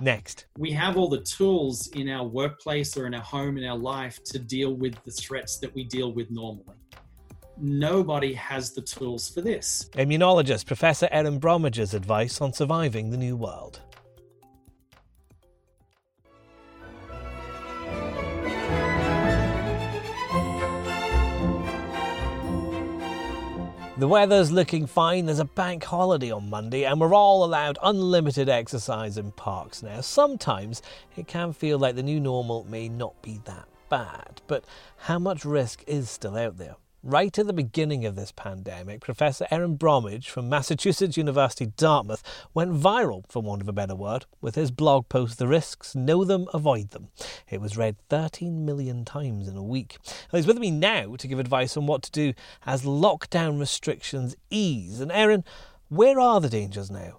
Next. 0.00 0.44
We 0.58 0.72
have 0.72 0.98
all 0.98 1.08
the 1.08 1.20
tools 1.20 1.86
in 1.88 2.10
our 2.10 2.24
workplace 2.26 2.96
or 2.98 3.06
in 3.06 3.14
our 3.14 3.22
home, 3.22 3.56
in 3.56 3.64
our 3.64 3.78
life 3.78 4.22
to 4.24 4.38
deal 4.38 4.74
with 4.74 5.02
the 5.04 5.10
threats 5.10 5.58
that 5.60 5.74
we 5.74 5.84
deal 5.84 6.12
with 6.12 6.30
normally. 6.30 6.76
Nobody 7.56 8.34
has 8.34 8.72
the 8.72 8.82
tools 8.82 9.28
for 9.28 9.40
this. 9.40 9.88
Immunologist 9.94 10.66
Professor 10.66 11.08
Erin 11.10 11.38
Bromage's 11.38 11.94
advice 11.94 12.40
on 12.40 12.52
surviving 12.52 13.10
the 13.10 13.16
new 13.16 13.36
world. 13.36 13.80
The 23.96 24.08
weather's 24.08 24.50
looking 24.50 24.86
fine. 24.86 25.26
There's 25.26 25.38
a 25.38 25.44
bank 25.44 25.84
holiday 25.84 26.32
on 26.32 26.50
Monday, 26.50 26.84
and 26.84 27.00
we're 27.00 27.14
all 27.14 27.44
allowed 27.44 27.78
unlimited 27.80 28.48
exercise 28.48 29.16
in 29.16 29.30
parks 29.30 29.84
now. 29.84 30.00
Sometimes 30.00 30.82
it 31.16 31.28
can 31.28 31.52
feel 31.52 31.78
like 31.78 31.94
the 31.94 32.02
new 32.02 32.18
normal 32.18 32.66
may 32.68 32.88
not 32.88 33.22
be 33.22 33.40
that 33.44 33.68
bad, 33.88 34.42
but 34.48 34.64
how 34.96 35.20
much 35.20 35.44
risk 35.44 35.84
is 35.86 36.10
still 36.10 36.36
out 36.36 36.58
there? 36.58 36.74
Right 37.06 37.38
at 37.38 37.46
the 37.46 37.52
beginning 37.52 38.06
of 38.06 38.16
this 38.16 38.32
pandemic, 38.32 39.02
Professor 39.02 39.46
Erin 39.50 39.76
Bromage 39.76 40.30
from 40.30 40.48
Massachusetts 40.48 41.18
University 41.18 41.66
Dartmouth 41.66 42.22
went 42.54 42.72
viral, 42.72 43.24
for 43.28 43.42
want 43.42 43.60
of 43.60 43.68
a 43.68 43.74
better 43.74 43.94
word, 43.94 44.24
with 44.40 44.54
his 44.54 44.70
blog 44.70 45.10
post, 45.10 45.36
The 45.36 45.46
Risks, 45.46 45.94
Know 45.94 46.24
Them, 46.24 46.46
Avoid 46.54 46.92
Them. 46.92 47.08
It 47.50 47.60
was 47.60 47.76
read 47.76 47.96
13 48.08 48.64
million 48.64 49.04
times 49.04 49.48
in 49.48 49.54
a 49.54 49.62
week. 49.62 49.98
He's 50.32 50.46
with 50.46 50.56
me 50.56 50.70
now 50.70 51.14
to 51.16 51.28
give 51.28 51.38
advice 51.38 51.76
on 51.76 51.86
what 51.86 52.00
to 52.04 52.10
do 52.10 52.32
as 52.64 52.86
lockdown 52.86 53.60
restrictions 53.60 54.34
ease. 54.48 54.98
And 54.98 55.12
Erin, 55.12 55.44
where 55.90 56.18
are 56.18 56.40
the 56.40 56.48
dangers 56.48 56.90
now? 56.90 57.18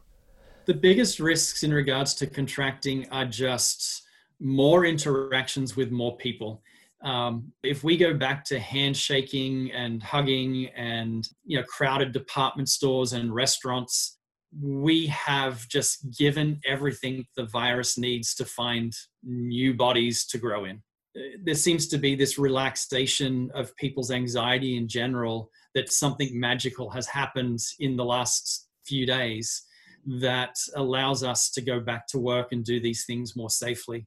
The 0.66 0.74
biggest 0.74 1.20
risks 1.20 1.62
in 1.62 1.72
regards 1.72 2.16
to 2.16 2.26
contracting 2.26 3.08
are 3.12 3.26
just 3.26 4.02
more 4.40 4.84
interactions 4.84 5.76
with 5.76 5.92
more 5.92 6.18
people 6.18 6.64
um, 7.04 7.52
if 7.64 7.84
we 7.84 7.98
go 7.98 8.14
back 8.14 8.44
to 8.46 8.60
handshaking 8.60 9.72
and 9.72 10.02
hugging 10.02 10.68
and 10.76 11.28
you 11.44 11.58
know 11.58 11.64
crowded 11.64 12.12
department 12.12 12.70
stores 12.70 13.14
and 13.14 13.34
restaurants 13.34 14.18
we 14.62 15.08
have 15.08 15.68
just 15.68 16.10
given 16.18 16.60
everything 16.66 17.26
the 17.36 17.46
virus 17.46 17.98
needs 17.98 18.34
to 18.36 18.46
find 18.46 18.94
new 19.24 19.74
bodies 19.74 20.26
to 20.26 20.38
grow 20.38 20.66
in. 20.66 20.82
There 21.44 21.56
seems 21.56 21.88
to 21.88 21.98
be 21.98 22.16
this 22.16 22.38
relaxation 22.38 23.50
of 23.54 23.76
people's 23.78 24.12
anxiety 24.12 24.78
in 24.78 24.88
general 24.88 25.50
that 25.74 25.92
something 25.92 26.40
magical 26.40 26.90
has 26.92 27.08
happened 27.08 27.60
in 27.80 27.96
the 27.96 28.06
last 28.06 28.68
few 28.86 29.06
days 29.06 29.64
that 30.06 30.56
allows 30.76 31.24
us 31.24 31.50
to 31.52 31.62
go 31.62 31.80
back 31.80 32.08
to 32.08 32.20
work 32.20 32.50
and 32.52 32.64
do 32.64 32.80
these 32.80 33.06
things 33.06 33.36
more 33.36 33.50
safely 33.50 34.06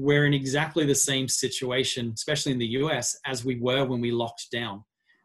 we're 0.00 0.24
in 0.24 0.32
exactly 0.32 0.86
the 0.86 0.94
same 0.94 1.28
situation, 1.28 2.12
especially 2.14 2.52
in 2.52 2.58
the 2.58 2.72
US, 2.82 3.18
as 3.26 3.44
we 3.44 3.60
were 3.60 3.84
when 3.84 4.00
we 4.00 4.10
locked 4.10 4.50
down. 4.50 4.82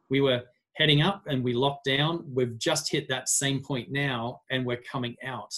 We 0.09 0.19
were 0.19 0.43
heading 0.75 1.01
up 1.01 1.23
and 1.27 1.43
we 1.43 1.53
locked 1.53 1.85
down. 1.85 2.25
We've 2.33 2.57
just 2.59 2.91
hit 2.91 3.07
that 3.07 3.29
same 3.29 3.63
point 3.63 3.87
now 3.89 4.41
and 4.51 4.65
we're 4.65 4.81
coming 4.91 5.15
out. 5.25 5.53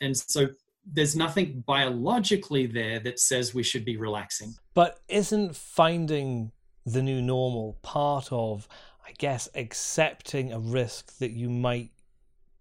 And 0.00 0.16
so 0.16 0.48
there's 0.86 1.16
nothing 1.16 1.64
biologically 1.66 2.66
there 2.66 3.00
that 3.00 3.18
says 3.18 3.52
we 3.52 3.64
should 3.64 3.84
be 3.84 3.96
relaxing. 3.96 4.54
But 4.74 5.00
isn't 5.08 5.56
finding 5.56 6.52
the 6.86 7.02
new 7.02 7.20
normal 7.20 7.78
part 7.82 8.28
of, 8.30 8.68
I 9.04 9.12
guess, 9.18 9.48
accepting 9.56 10.52
a 10.52 10.60
risk 10.60 11.18
that 11.18 11.32
you 11.32 11.50
might 11.50 11.90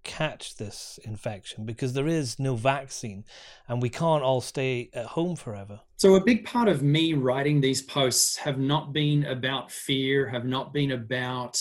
catch 0.04 0.56
this 0.58 1.00
infection 1.04 1.66
because 1.66 1.94
there 1.94 2.08
is 2.08 2.40
no 2.40 2.56
vaccine 2.56 3.24
and 3.68 3.82
we 3.82 3.90
can't 3.90 4.24
all 4.24 4.42
stay 4.42 4.90
at 4.94 5.06
home 5.06 5.36
forever. 5.36 5.82
So, 5.98 6.16
a 6.16 6.24
big 6.24 6.46
part 6.46 6.68
of 6.68 6.82
me 6.82 7.14
writing 7.14 7.62
these 7.62 7.82
posts 7.82 8.36
have 8.38 8.58
not 8.58 8.94
been 8.94 9.26
about 9.26 9.72
fear, 9.72 10.28
have 10.28 10.46
not 10.46 10.74
been 10.74 10.92
about 10.92 11.60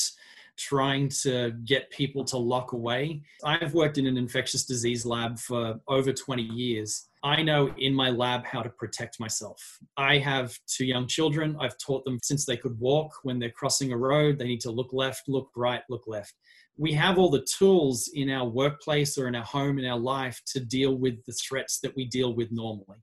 trying 0.56 1.09
to 1.09 1.52
get 1.64 1.90
people 1.90 2.25
to 2.25 2.37
lock 2.37 2.73
away. 2.73 3.23
I've 3.44 3.75
worked 3.75 3.99
in 3.99 4.06
an 4.06 4.16
infectious 4.16 4.64
disease 4.64 5.06
lab 5.06 5.38
for 5.38 5.80
over 5.88 6.12
20 6.12 6.42
years. 6.42 7.09
I 7.22 7.42
know 7.42 7.72
in 7.76 7.94
my 7.94 8.10
lab 8.10 8.46
how 8.46 8.62
to 8.62 8.70
protect 8.70 9.20
myself. 9.20 9.60
I 9.96 10.18
have 10.18 10.58
two 10.66 10.86
young 10.86 11.06
children. 11.06 11.56
I've 11.60 11.76
taught 11.78 12.04
them 12.04 12.18
since 12.22 12.46
they 12.46 12.56
could 12.56 12.78
walk 12.78 13.12
when 13.24 13.38
they're 13.38 13.50
crossing 13.50 13.92
a 13.92 13.96
road, 13.96 14.38
they 14.38 14.46
need 14.46 14.60
to 14.60 14.70
look 14.70 14.92
left, 14.92 15.28
look 15.28 15.50
right, 15.54 15.82
look 15.90 16.04
left 16.06 16.34
we 16.80 16.94
have 16.94 17.18
all 17.18 17.28
the 17.28 17.42
tools 17.44 18.08
in 18.14 18.30
our 18.30 18.48
workplace 18.48 19.18
or 19.18 19.28
in 19.28 19.34
our 19.34 19.44
home 19.44 19.78
in 19.78 19.84
our 19.84 19.98
life 19.98 20.40
to 20.46 20.60
deal 20.60 20.94
with 20.96 21.22
the 21.26 21.32
threats 21.32 21.78
that 21.80 21.94
we 21.94 22.06
deal 22.06 22.34
with 22.34 22.50
normally 22.50 22.98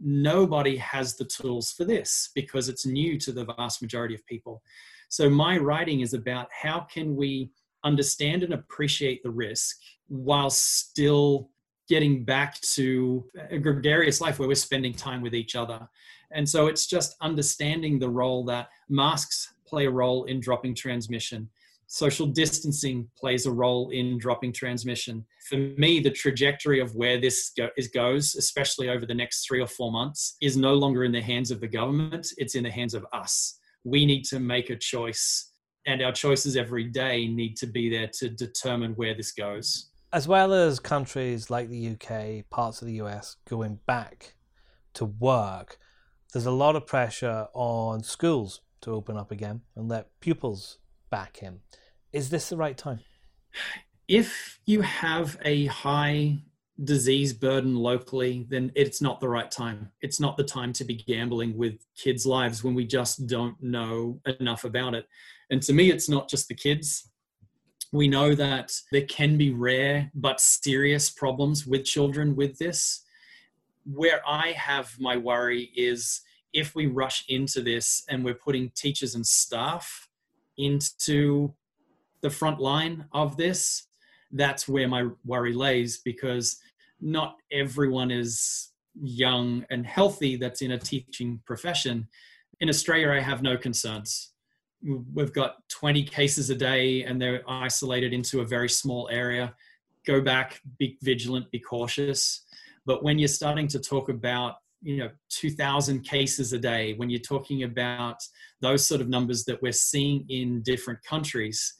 nobody 0.00 0.76
has 0.76 1.16
the 1.16 1.24
tools 1.24 1.72
for 1.72 1.84
this 1.84 2.30
because 2.34 2.68
it's 2.68 2.86
new 2.86 3.18
to 3.18 3.32
the 3.32 3.44
vast 3.56 3.82
majority 3.82 4.14
of 4.14 4.24
people 4.26 4.62
so 5.08 5.28
my 5.28 5.58
writing 5.58 6.00
is 6.00 6.14
about 6.14 6.46
how 6.52 6.80
can 6.80 7.16
we 7.16 7.50
understand 7.84 8.44
and 8.44 8.54
appreciate 8.54 9.20
the 9.22 9.30
risk 9.30 9.78
while 10.08 10.50
still 10.50 11.50
getting 11.92 12.24
back 12.24 12.60
to 12.60 13.24
a 13.50 13.58
gregarious 13.58 14.18
life 14.20 14.38
where 14.38 14.48
we're 14.48 14.66
spending 14.68 14.94
time 14.94 15.20
with 15.22 15.34
each 15.34 15.54
other 15.62 15.80
and 16.36 16.48
so 16.48 16.66
it's 16.70 16.86
just 16.86 17.16
understanding 17.20 17.98
the 17.98 18.08
role 18.08 18.42
that 18.44 18.68
masks 18.88 19.38
play 19.66 19.84
a 19.86 19.90
role 19.90 20.24
in 20.24 20.40
dropping 20.40 20.74
transmission 20.74 21.48
social 21.92 22.26
distancing 22.26 23.06
plays 23.18 23.44
a 23.44 23.52
role 23.52 23.90
in 23.90 24.16
dropping 24.16 24.50
transmission. 24.50 25.22
For 25.50 25.58
me, 25.76 26.00
the 26.00 26.10
trajectory 26.10 26.80
of 26.80 26.94
where 26.94 27.20
this 27.20 27.52
go- 27.54 27.68
is 27.76 27.88
goes, 27.88 28.34
especially 28.34 28.88
over 28.88 29.04
the 29.04 29.14
next 29.14 29.46
three 29.46 29.60
or 29.60 29.66
four 29.66 29.92
months, 29.92 30.36
is 30.40 30.56
no 30.56 30.72
longer 30.72 31.04
in 31.04 31.12
the 31.12 31.20
hands 31.20 31.50
of 31.50 31.60
the 31.60 31.68
government, 31.68 32.28
it's 32.38 32.54
in 32.54 32.64
the 32.64 32.70
hands 32.70 32.94
of 32.94 33.04
us. 33.12 33.58
We 33.84 34.06
need 34.06 34.24
to 34.32 34.40
make 34.40 34.70
a 34.70 34.76
choice, 34.76 35.52
and 35.84 36.00
our 36.00 36.12
choices 36.12 36.56
every 36.56 36.84
day 36.84 37.28
need 37.28 37.58
to 37.58 37.66
be 37.66 37.90
there 37.90 38.08
to 38.20 38.30
determine 38.30 38.92
where 38.92 39.14
this 39.14 39.32
goes. 39.32 39.91
As 40.14 40.28
well 40.28 40.52
as 40.52 40.78
countries 40.78 41.48
like 41.48 41.70
the 41.70 41.96
UK, 41.96 42.48
parts 42.50 42.82
of 42.82 42.86
the 42.86 43.00
US 43.00 43.36
going 43.48 43.78
back 43.86 44.34
to 44.92 45.06
work, 45.06 45.78
there's 46.32 46.44
a 46.44 46.50
lot 46.50 46.76
of 46.76 46.86
pressure 46.86 47.46
on 47.54 48.02
schools 48.02 48.60
to 48.82 48.90
open 48.90 49.16
up 49.16 49.30
again 49.30 49.62
and 49.74 49.88
let 49.88 50.08
pupils 50.20 50.78
back 51.08 51.42
in. 51.42 51.60
Is 52.12 52.28
this 52.28 52.50
the 52.50 52.58
right 52.58 52.76
time? 52.76 53.00
If 54.06 54.60
you 54.66 54.82
have 54.82 55.38
a 55.46 55.66
high 55.66 56.42
disease 56.84 57.32
burden 57.32 57.74
locally, 57.74 58.46
then 58.50 58.70
it's 58.74 59.00
not 59.00 59.18
the 59.18 59.28
right 59.30 59.50
time. 59.50 59.90
It's 60.02 60.20
not 60.20 60.36
the 60.36 60.44
time 60.44 60.74
to 60.74 60.84
be 60.84 60.96
gambling 60.96 61.56
with 61.56 61.78
kids' 61.96 62.26
lives 62.26 62.62
when 62.62 62.74
we 62.74 62.84
just 62.84 63.26
don't 63.26 63.56
know 63.62 64.20
enough 64.40 64.64
about 64.64 64.94
it. 64.94 65.06
And 65.48 65.62
to 65.62 65.72
me, 65.72 65.90
it's 65.90 66.10
not 66.10 66.28
just 66.28 66.48
the 66.48 66.54
kids. 66.54 67.11
We 67.92 68.08
know 68.08 68.34
that 68.34 68.72
there 68.90 69.06
can 69.06 69.36
be 69.36 69.52
rare 69.52 70.10
but 70.14 70.40
serious 70.40 71.10
problems 71.10 71.66
with 71.66 71.84
children 71.84 72.34
with 72.34 72.58
this. 72.58 73.04
Where 73.84 74.20
I 74.26 74.52
have 74.52 74.98
my 74.98 75.16
worry 75.16 75.70
is 75.76 76.22
if 76.54 76.74
we 76.74 76.86
rush 76.86 77.24
into 77.28 77.60
this 77.60 78.04
and 78.08 78.24
we're 78.24 78.34
putting 78.34 78.70
teachers 78.70 79.14
and 79.14 79.26
staff 79.26 80.08
into 80.56 81.52
the 82.22 82.30
front 82.30 82.60
line 82.60 83.04
of 83.12 83.36
this, 83.36 83.88
that's 84.32 84.66
where 84.66 84.88
my 84.88 85.08
worry 85.24 85.52
lays 85.52 85.98
because 85.98 86.58
not 87.00 87.36
everyone 87.50 88.10
is 88.10 88.70
young 89.02 89.66
and 89.70 89.86
healthy 89.86 90.36
that's 90.36 90.62
in 90.62 90.72
a 90.72 90.78
teaching 90.78 91.40
profession. 91.44 92.08
In 92.60 92.68
Australia, 92.68 93.10
I 93.10 93.20
have 93.20 93.42
no 93.42 93.56
concerns. 93.56 94.32
We've 94.82 95.32
got 95.32 95.56
20 95.68 96.02
cases 96.04 96.50
a 96.50 96.54
day 96.54 97.04
and 97.04 97.20
they're 97.20 97.42
isolated 97.48 98.12
into 98.12 98.40
a 98.40 98.46
very 98.46 98.68
small 98.68 99.08
area. 99.10 99.54
Go 100.06 100.20
back, 100.20 100.60
be 100.78 100.98
vigilant, 101.02 101.50
be 101.50 101.60
cautious. 101.60 102.42
But 102.84 103.04
when 103.04 103.18
you're 103.18 103.28
starting 103.28 103.68
to 103.68 103.78
talk 103.78 104.08
about 104.08 104.56
you 104.84 104.96
know 104.96 105.10
2000 105.28 106.00
cases 106.00 106.52
a 106.52 106.58
day 106.58 106.94
when 106.94 107.08
you're 107.08 107.20
talking 107.20 107.62
about 107.62 108.16
those 108.60 108.84
sort 108.84 109.00
of 109.00 109.08
numbers 109.08 109.44
that 109.44 109.62
we're 109.62 109.70
seeing 109.70 110.24
in 110.28 110.60
different 110.62 111.00
countries 111.04 111.76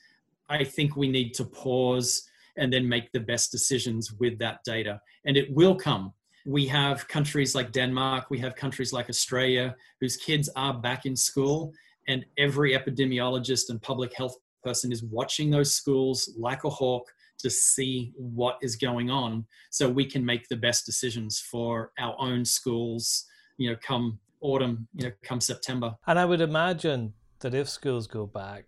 I 0.49 0.65
think 0.65 0.97
we 0.97 1.09
need 1.09 1.35
to 1.35 1.45
pause 1.45 2.29
and 2.57 2.73
then 2.73 2.89
make 2.89 3.11
the 3.13 3.21
best 3.21 3.51
decisions 3.51 4.13
with 4.13 4.39
that 4.39 4.59
data. 4.65 5.01
And 5.25 5.37
it 5.37 5.53
will 5.53 5.75
come. 5.75 6.13
We 6.45 6.67
have 6.67 7.09
countries 7.09 7.55
like 7.55 7.73
Denmark, 7.73 8.27
we 8.29 8.39
have 8.41 8.55
countries 8.57 8.93
like 8.93 9.09
Australia 9.09 9.75
whose 10.01 10.17
kids 10.17 10.51
are 10.57 10.75
back 10.75 11.07
in 11.07 11.17
school, 11.17 11.73
and 12.09 12.25
every 12.39 12.73
epidemiologist 12.73 13.71
and 13.71 13.81
public 13.81 14.15
health 14.15 14.37
person 14.63 14.93
is 14.93 15.03
watching 15.05 15.51
those 15.51 15.75
schools 15.75 16.31
like 16.39 16.65
a 16.65 16.71
hawk 16.71 17.05
to 17.39 17.51
see 17.51 18.13
what 18.17 18.57
is 18.63 18.77
going 18.77 19.11
on 19.11 19.45
so 19.71 19.89
we 19.89 20.05
can 20.05 20.25
make 20.25 20.49
the 20.49 20.57
best 20.57 20.87
decisions 20.87 21.41
for 21.41 21.91
our 21.99 22.15
own 22.19 22.45
schools, 22.45 23.25
you 23.57 23.69
know, 23.69 23.77
come 23.83 24.19
autumn, 24.41 24.87
you 24.95 25.05
know, 25.05 25.13
come 25.23 25.41
September. 25.41 25.95
And 26.07 26.19
I 26.19 26.25
would 26.25 26.41
imagine 26.41 27.15
that 27.41 27.55
if 27.55 27.69
schools 27.69 28.07
go 28.07 28.27
back, 28.27 28.67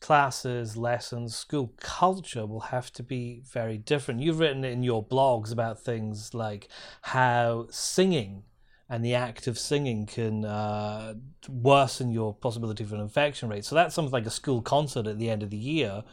classes, 0.00 0.76
lessons, 0.76 1.34
school 1.34 1.72
culture 1.78 2.46
will 2.46 2.60
have 2.60 2.92
to 2.92 3.02
be 3.02 3.42
very 3.44 3.78
different. 3.78 4.20
You've 4.20 4.40
written 4.40 4.64
in 4.64 4.82
your 4.82 5.04
blogs 5.04 5.52
about 5.52 5.80
things 5.80 6.34
like 6.34 6.68
how 7.02 7.66
singing 7.70 8.44
and 8.92 9.02
the 9.02 9.14
act 9.14 9.46
of 9.46 9.58
singing 9.58 10.04
can 10.04 10.44
uh, 10.44 11.14
worsen 11.48 12.10
your 12.10 12.34
possibility 12.34 12.84
for 12.84 12.94
an 12.94 13.00
infection 13.00 13.48
rate. 13.48 13.64
So 13.64 13.74
that's 13.74 13.94
something 13.94 14.12
like 14.12 14.26
a 14.26 14.30
school 14.30 14.60
concert 14.60 15.06
at 15.06 15.18
the 15.18 15.30
end 15.30 15.42
of 15.42 15.48
the 15.48 15.56
year 15.56 16.04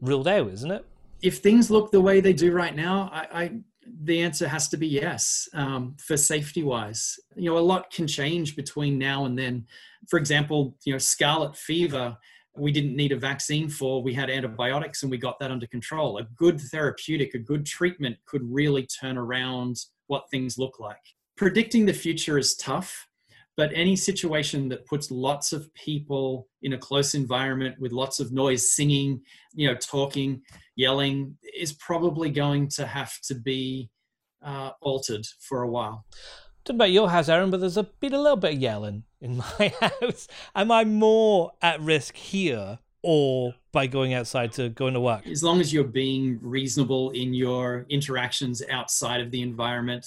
ruled 0.00 0.28
out, 0.28 0.48
isn't 0.52 0.70
it? 0.70 0.86
If 1.20 1.38
things 1.38 1.68
look 1.68 1.90
the 1.90 2.00
way 2.00 2.20
they 2.20 2.32
do 2.32 2.52
right 2.52 2.76
now, 2.76 3.10
I, 3.12 3.42
I 3.42 3.52
the 4.04 4.20
answer 4.20 4.46
has 4.46 4.68
to 4.68 4.76
be 4.76 4.86
yes 4.86 5.48
um, 5.52 5.96
for 5.98 6.16
safety 6.16 6.62
wise. 6.62 7.18
You 7.34 7.50
know, 7.50 7.58
a 7.58 7.68
lot 7.72 7.90
can 7.90 8.06
change 8.06 8.54
between 8.54 8.98
now 8.98 9.24
and 9.24 9.36
then. 9.36 9.66
For 10.08 10.16
example, 10.16 10.76
you 10.84 10.92
know, 10.92 10.98
scarlet 10.98 11.56
fever 11.56 12.16
we 12.56 12.70
didn't 12.70 12.96
need 12.96 13.12
a 13.12 13.16
vaccine 13.16 13.68
for. 13.68 14.02
We 14.02 14.14
had 14.14 14.30
antibiotics 14.30 15.02
and 15.02 15.10
we 15.10 15.18
got 15.18 15.38
that 15.40 15.50
under 15.50 15.66
control. 15.66 16.18
A 16.18 16.24
good 16.36 16.60
therapeutic, 16.60 17.34
a 17.34 17.38
good 17.38 17.66
treatment 17.66 18.16
could 18.26 18.42
really 18.44 18.86
turn 18.86 19.16
around 19.16 19.76
what 20.06 20.28
things 20.30 20.58
look 20.58 20.78
like. 20.80 20.96
Predicting 21.38 21.86
the 21.86 21.92
future 21.92 22.36
is 22.36 22.56
tough, 22.56 23.06
but 23.56 23.70
any 23.72 23.94
situation 23.94 24.68
that 24.70 24.84
puts 24.86 25.08
lots 25.12 25.52
of 25.52 25.72
people 25.74 26.48
in 26.62 26.72
a 26.72 26.78
close 26.78 27.14
environment 27.14 27.76
with 27.78 27.92
lots 27.92 28.18
of 28.18 28.32
noise, 28.32 28.74
singing, 28.74 29.22
you 29.54 29.68
know, 29.68 29.76
talking, 29.76 30.42
yelling, 30.74 31.36
is 31.56 31.72
probably 31.74 32.28
going 32.28 32.68
to 32.70 32.84
have 32.84 33.20
to 33.22 33.36
be 33.36 33.88
uh, 34.44 34.70
altered 34.80 35.24
for 35.38 35.62
a 35.62 35.70
while. 35.70 36.04
Don't 36.64 36.76
know 36.76 36.84
about 36.84 36.90
your 36.90 37.08
house, 37.08 37.28
Erin, 37.28 37.50
but 37.50 37.60
there's 37.60 37.76
a 37.76 37.84
been 37.84 38.14
a 38.14 38.20
little 38.20 38.36
bit 38.36 38.54
of 38.54 38.60
yelling 38.60 39.04
in 39.20 39.36
my 39.36 39.72
house. 39.80 40.26
Am 40.56 40.72
I 40.72 40.82
more 40.82 41.52
at 41.62 41.80
risk 41.80 42.16
here 42.16 42.80
or 43.04 43.54
by 43.70 43.86
going 43.86 44.12
outside 44.12 44.50
to 44.54 44.70
going 44.70 44.94
to 44.94 45.00
work? 45.00 45.24
As 45.28 45.44
long 45.44 45.60
as 45.60 45.72
you're 45.72 45.84
being 45.84 46.40
reasonable 46.42 47.10
in 47.10 47.32
your 47.32 47.86
interactions 47.88 48.60
outside 48.68 49.20
of 49.20 49.30
the 49.30 49.40
environment, 49.40 50.04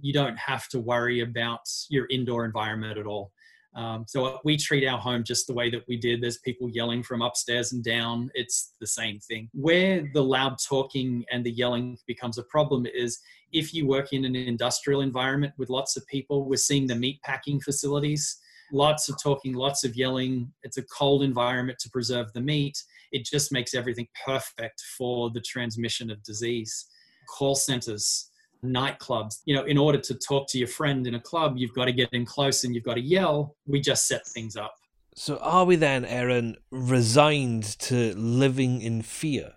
you 0.00 0.12
don't 0.12 0.38
have 0.38 0.68
to 0.68 0.80
worry 0.80 1.20
about 1.20 1.60
your 1.88 2.06
indoor 2.10 2.44
environment 2.44 2.98
at 2.98 3.06
all. 3.06 3.32
Um, 3.74 4.04
so 4.08 4.40
we 4.44 4.56
treat 4.56 4.86
our 4.86 4.98
home 4.98 5.22
just 5.22 5.46
the 5.46 5.54
way 5.54 5.70
that 5.70 5.84
we 5.86 5.96
did. 5.96 6.20
There's 6.20 6.38
people 6.38 6.68
yelling 6.68 7.04
from 7.04 7.22
upstairs 7.22 7.72
and 7.72 7.84
down. 7.84 8.30
It's 8.34 8.74
the 8.80 8.86
same 8.86 9.20
thing. 9.20 9.48
Where 9.52 10.10
the 10.12 10.24
loud 10.24 10.56
talking 10.58 11.24
and 11.30 11.44
the 11.44 11.52
yelling 11.52 11.98
becomes 12.06 12.36
a 12.36 12.42
problem 12.44 12.84
is 12.86 13.20
if 13.52 13.74
you 13.74 13.86
work 13.86 14.12
in 14.12 14.24
an 14.24 14.36
industrial 14.36 15.00
environment 15.00 15.54
with 15.58 15.70
lots 15.70 15.96
of 15.96 16.06
people. 16.06 16.48
We're 16.48 16.56
seeing 16.56 16.86
the 16.86 16.94
meat 16.94 17.20
packing 17.22 17.60
facilities. 17.60 18.38
Lots 18.72 19.08
of 19.08 19.20
talking, 19.20 19.54
lots 19.54 19.82
of 19.82 19.96
yelling. 19.96 20.52
It's 20.62 20.78
a 20.78 20.82
cold 20.84 21.22
environment 21.22 21.78
to 21.80 21.90
preserve 21.90 22.32
the 22.32 22.40
meat. 22.40 22.82
It 23.10 23.24
just 23.24 23.50
makes 23.50 23.74
everything 23.74 24.06
perfect 24.24 24.80
for 24.96 25.30
the 25.30 25.40
transmission 25.40 26.10
of 26.10 26.22
disease. 26.22 26.86
Call 27.28 27.56
centers, 27.56 28.29
nightclubs. 28.64 29.40
You 29.44 29.54
know, 29.54 29.64
in 29.64 29.78
order 29.78 29.98
to 29.98 30.14
talk 30.14 30.48
to 30.48 30.58
your 30.58 30.68
friend 30.68 31.06
in 31.06 31.14
a 31.14 31.20
club, 31.20 31.54
you've 31.56 31.74
got 31.74 31.86
to 31.86 31.92
get 31.92 32.12
in 32.12 32.24
close 32.24 32.64
and 32.64 32.74
you've 32.74 32.84
got 32.84 32.94
to 32.94 33.00
yell. 33.00 33.56
We 33.66 33.80
just 33.80 34.06
set 34.06 34.26
things 34.26 34.56
up. 34.56 34.74
So, 35.14 35.38
are 35.38 35.64
we 35.64 35.76
then, 35.76 36.04
Erin, 36.04 36.56
resigned 36.70 37.64
to 37.80 38.14
living 38.16 38.80
in 38.80 39.02
fear 39.02 39.52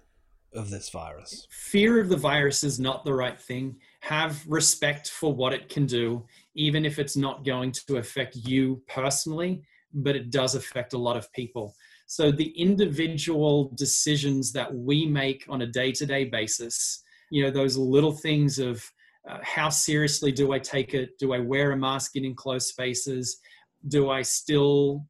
of 0.53 0.69
this 0.69 0.89
virus? 0.89 1.47
Fear 1.51 2.01
of 2.01 2.09
the 2.09 2.17
virus 2.17 2.63
is 2.63 2.79
not 2.79 3.05
the 3.05 3.13
right 3.13 3.39
thing. 3.39 3.77
Have 4.01 4.43
respect 4.47 5.09
for 5.09 5.33
what 5.33 5.53
it 5.53 5.69
can 5.69 5.85
do, 5.85 6.25
even 6.55 6.85
if 6.85 6.99
it's 6.99 7.15
not 7.15 7.45
going 7.45 7.71
to 7.87 7.97
affect 7.97 8.35
you 8.35 8.81
personally, 8.87 9.63
but 9.93 10.15
it 10.15 10.31
does 10.31 10.55
affect 10.55 10.93
a 10.93 10.97
lot 10.97 11.17
of 11.17 11.31
people. 11.33 11.75
So, 12.07 12.31
the 12.31 12.49
individual 12.59 13.71
decisions 13.75 14.51
that 14.53 14.73
we 14.73 15.05
make 15.05 15.45
on 15.49 15.61
a 15.61 15.67
day 15.67 15.91
to 15.93 16.05
day 16.05 16.25
basis 16.25 17.02
you 17.33 17.41
know 17.41 17.49
those 17.49 17.75
little 17.75 18.11
things 18.11 18.59
of 18.59 18.83
uh, 19.27 19.39
how 19.41 19.67
seriously 19.67 20.31
do 20.31 20.53
I 20.53 20.59
take 20.59 20.93
it? 20.93 21.17
Do 21.17 21.33
I 21.33 21.39
wear 21.39 21.71
a 21.71 21.77
mask 21.77 22.15
in 22.15 22.25
enclosed 22.25 22.67
spaces? 22.67 23.39
Do 23.87 24.11
I 24.11 24.21
still 24.21 25.07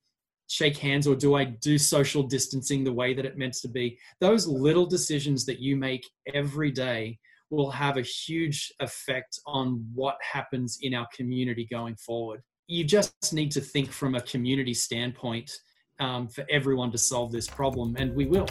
shake 0.48 0.78
hands 0.78 1.06
or 1.06 1.16
do 1.16 1.36
I 1.36 1.44
do 1.44 1.78
social 1.78 2.24
distancing 2.24 2.86
the 2.86 2.94
way 2.94 3.14
that 3.14 3.26
it 3.26 3.38
meant 3.38 3.56
to 3.56 3.68
be? 3.68 4.00
Those 4.22 4.48
little 4.48 4.86
decisions 4.86 5.46
that 5.48 5.60
you 5.60 5.76
make 5.76 6.10
every 6.34 6.72
day 6.72 7.20
will 7.50 7.72
have 7.72 7.98
a 7.98 8.02
huge 8.02 8.72
effect 8.80 9.40
on 9.46 9.86
what 9.94 10.16
happens 10.22 10.78
in 10.82 10.94
our 10.94 11.08
community 11.14 11.68
going 11.70 11.98
forward. 11.98 12.42
You 12.68 12.86
just 12.86 13.34
need 13.34 13.52
to 13.52 13.62
think 13.62 13.92
from 13.92 14.16
a 14.16 14.22
community 14.22 14.74
standpoint 14.74 15.52
um, 16.00 16.30
for 16.30 16.46
everyone 16.50 16.92
to 16.94 16.98
solve 16.98 17.34
this 17.34 17.48
problem, 17.48 17.96
and 17.98 18.16
we 18.16 18.26
will. 18.28 18.48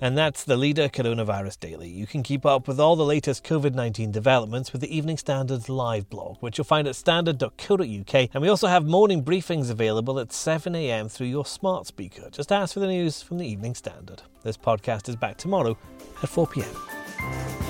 And 0.00 0.16
that's 0.16 0.44
the 0.44 0.56
Leader 0.56 0.88
Coronavirus 0.88 1.60
Daily. 1.60 1.88
You 1.88 2.06
can 2.06 2.22
keep 2.22 2.46
up 2.46 2.66
with 2.66 2.80
all 2.80 2.96
the 2.96 3.04
latest 3.04 3.44
COVID 3.44 3.74
19 3.74 4.10
developments 4.10 4.72
with 4.72 4.80
the 4.80 4.96
Evening 4.96 5.18
Standard's 5.18 5.68
live 5.68 6.08
blog, 6.08 6.38
which 6.40 6.56
you'll 6.56 6.64
find 6.64 6.88
at 6.88 6.96
standard.co.uk. 6.96 8.14
And 8.32 8.42
we 8.42 8.48
also 8.48 8.66
have 8.66 8.86
morning 8.86 9.22
briefings 9.22 9.70
available 9.70 10.18
at 10.18 10.28
7am 10.28 11.10
through 11.10 11.26
your 11.26 11.44
smart 11.44 11.86
speaker. 11.86 12.30
Just 12.30 12.50
ask 12.50 12.74
for 12.74 12.80
the 12.80 12.86
news 12.86 13.20
from 13.20 13.38
the 13.38 13.46
Evening 13.46 13.74
Standard. 13.74 14.22
This 14.42 14.56
podcast 14.56 15.08
is 15.08 15.16
back 15.16 15.36
tomorrow 15.36 15.76
at 16.22 16.30
4pm. 16.30 17.69